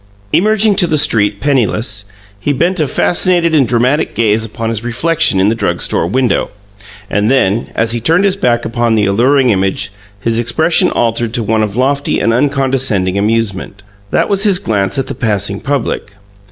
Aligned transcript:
Emerging 0.33 0.73
to 0.75 0.87
the 0.87 0.97
street, 0.97 1.39
penniless, 1.39 2.05
he 2.39 2.51
bent 2.53 2.79
a 2.79 2.87
fascinated 2.87 3.53
and 3.53 3.67
dramatic 3.67 4.15
gaze 4.15 4.43
upon 4.43 4.69
his 4.69 4.83
reflection 4.83 5.39
in 5.39 5.47
the 5.49 5.53
drug 5.53 5.79
store 5.79 6.07
window, 6.07 6.49
and 7.07 7.29
then, 7.29 7.67
as 7.75 7.91
he 7.91 7.99
turned 8.01 8.23
his 8.25 8.35
back 8.35 8.65
upon 8.65 8.95
the 8.95 9.05
alluring 9.05 9.51
image, 9.51 9.91
his 10.19 10.39
expression 10.39 10.89
altered 10.89 11.35
to 11.35 11.43
one 11.43 11.61
of 11.61 11.77
lofty 11.77 12.19
and 12.19 12.33
uncondescending 12.33 13.15
amusement. 13.15 13.83
That 14.09 14.27
was 14.27 14.43
his 14.43 14.57
glance 14.57 14.97
at 14.97 15.05
the 15.05 15.13
passing 15.13 15.59
public. 15.59 16.15